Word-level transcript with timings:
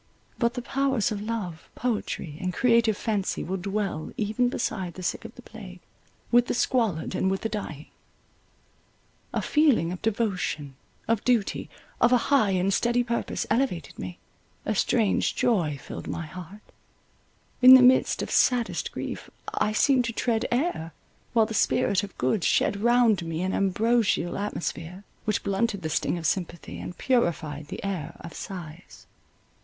But 0.39 0.55
the 0.55 0.63
powers 0.63 1.11
of 1.11 1.21
love, 1.21 1.69
poetry, 1.75 2.35
and 2.41 2.51
creative 2.51 2.97
fancy 2.97 3.43
will 3.43 3.55
dwell 3.57 4.11
even 4.17 4.49
beside 4.49 4.95
the 4.95 5.03
sick 5.03 5.25
of 5.25 5.35
the 5.35 5.43
plague, 5.43 5.79
with 6.31 6.47
the 6.47 6.55
squalid, 6.55 7.13
and 7.13 7.29
with 7.29 7.41
the 7.41 7.49
dying. 7.49 7.85
A 9.31 9.43
feeling 9.43 9.91
of 9.91 10.01
devotion, 10.01 10.75
of 11.07 11.23
duty, 11.23 11.69
of 12.01 12.11
a 12.11 12.17
high 12.33 12.49
and 12.49 12.73
steady 12.73 13.03
purpose, 13.03 13.45
elevated 13.51 13.99
me; 13.99 14.17
a 14.65 14.73
strange 14.73 15.35
joy 15.35 15.77
filled 15.79 16.07
my 16.07 16.25
heart. 16.25 16.61
In 17.61 17.75
the 17.75 17.83
midst 17.83 18.23
of 18.23 18.31
saddest 18.31 18.91
grief 18.91 19.29
I 19.53 19.71
seemed 19.71 20.05
to 20.05 20.13
tread 20.13 20.47
air, 20.51 20.93
while 21.33 21.45
the 21.45 21.53
spirit 21.53 22.01
of 22.01 22.17
good 22.17 22.43
shed 22.43 22.81
round 22.81 23.23
me 23.23 23.43
an 23.43 23.53
ambrosial 23.53 24.35
atmosphere, 24.35 25.03
which 25.25 25.43
blunted 25.43 25.83
the 25.83 25.89
sting 25.89 26.17
of 26.17 26.25
sympathy, 26.25 26.79
and 26.79 26.97
purified 26.97 27.67
the 27.67 27.83
air 27.83 28.15
of 28.21 28.33
sighs. 28.33 29.05